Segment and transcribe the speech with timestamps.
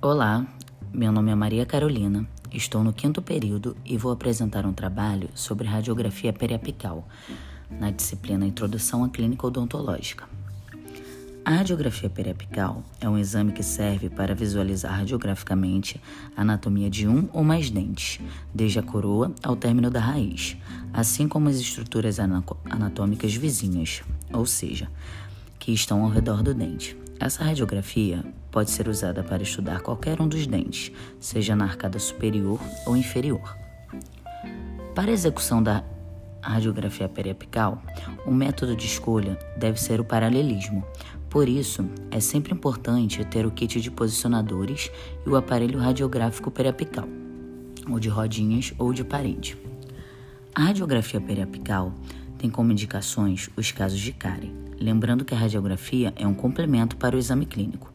[0.00, 0.46] Olá,
[0.94, 5.66] meu nome é Maria Carolina, estou no quinto período e vou apresentar um trabalho sobre
[5.66, 7.08] radiografia periapical,
[7.68, 10.24] na disciplina Introdução à Clínica Odontológica.
[11.44, 16.00] A radiografia periapical é um exame que serve para visualizar radiograficamente
[16.36, 18.20] a anatomia de um ou mais dentes,
[18.54, 20.56] desde a coroa ao término da raiz,
[20.92, 24.02] assim como as estruturas anatômicas vizinhas,
[24.32, 24.88] ou seja,
[25.68, 26.96] que estão ao redor do dente.
[27.20, 30.90] Essa radiografia pode ser usada para estudar qualquer um dos dentes,
[31.20, 33.54] seja na arcada superior ou inferior.
[34.94, 35.84] Para a execução da
[36.40, 37.82] radiografia periapical,
[38.24, 40.82] o método de escolha deve ser o paralelismo.
[41.28, 44.90] Por isso, é sempre importante ter o kit de posicionadores
[45.26, 47.06] e o aparelho radiográfico periapical,
[47.86, 49.54] ou de rodinhas ou de parede.
[50.54, 51.92] A radiografia periapical
[52.38, 57.16] tem como indicações os casos de cárie, lembrando que a radiografia é um complemento para
[57.16, 57.92] o exame clínico,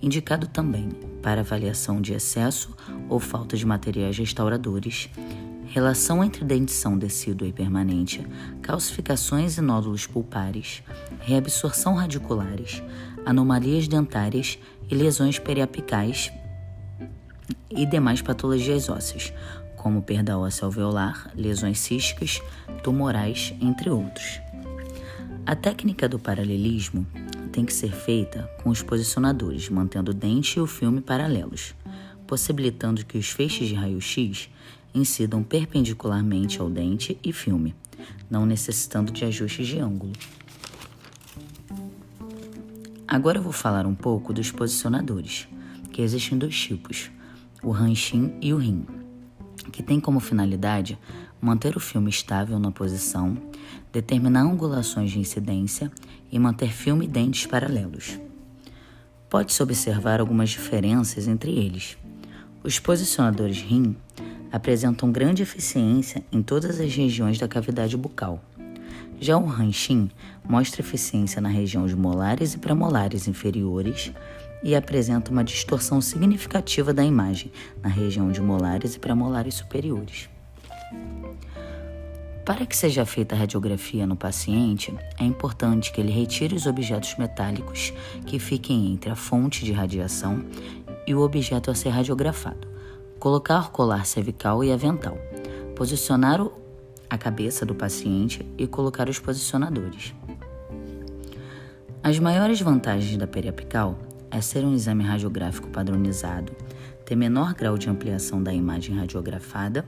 [0.00, 0.90] indicado também
[1.22, 2.76] para avaliação de excesso
[3.08, 5.08] ou falta de materiais restauradores,
[5.66, 8.26] relação entre dentição decídua e permanente,
[8.60, 10.82] calcificações e nódulos pulpares,
[11.20, 12.82] reabsorção radiculares,
[13.24, 14.58] anomalias dentárias
[14.90, 16.32] e lesões periapicais
[17.70, 19.32] e demais patologias ósseas,
[19.76, 22.42] como perda óssea alveolar, lesões císticas,
[22.82, 24.40] tumorais, entre outros.
[25.44, 27.04] A técnica do paralelismo
[27.50, 31.74] tem que ser feita com os posicionadores, mantendo o dente e o filme paralelos,
[32.28, 34.48] possibilitando que os feixes de raio-x
[34.94, 37.74] incidam perpendicularmente ao dente e filme,
[38.30, 40.12] não necessitando de ajustes de ângulo.
[43.06, 45.48] Agora eu vou falar um pouco dos posicionadores,
[45.90, 47.10] que existem dois tipos,
[47.64, 48.86] o ranchin e o rim
[49.70, 50.98] que tem como finalidade
[51.40, 53.36] manter o filme estável na posição,
[53.92, 55.90] determinar angulações de incidência
[56.30, 58.18] e manter filme e dentes paralelos.
[59.28, 61.96] Pode-se observar algumas diferenças entre eles.
[62.62, 63.96] Os posicionadores RIM
[64.52, 68.42] apresentam grande eficiência em todas as regiões da cavidade bucal.
[69.18, 70.10] Já o Ranchin
[70.44, 74.12] mostra eficiência na região de molares e premolares inferiores
[74.62, 77.52] e apresenta uma distorção significativa da imagem
[77.82, 80.28] na região de molares e premolares superiores.
[82.44, 87.16] Para que seja feita a radiografia no paciente, é importante que ele retire os objetos
[87.16, 87.92] metálicos
[88.26, 90.44] que fiquem entre a fonte de radiação
[91.06, 92.66] e o objeto a ser radiografado,
[93.20, 95.16] colocar o colar cervical e avental,
[95.76, 96.44] posicionar
[97.08, 100.12] a cabeça do paciente e colocar os posicionadores.
[102.02, 103.96] As maiores vantagens da periapical
[104.32, 106.52] é ser um exame radiográfico padronizado,
[107.04, 109.84] ter menor grau de ampliação da imagem radiografada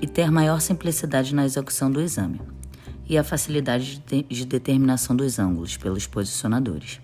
[0.00, 2.40] e ter maior simplicidade na execução do exame,
[3.08, 7.00] e a facilidade de, de determinação dos ângulos pelos posicionadores.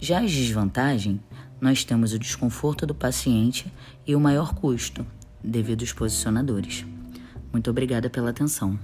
[0.00, 1.20] Já as desvantagens,
[1.60, 3.72] nós temos o desconforto do paciente
[4.06, 5.06] e o maior custo,
[5.42, 6.86] devido aos posicionadores.
[7.52, 8.78] Muito obrigada pela atenção.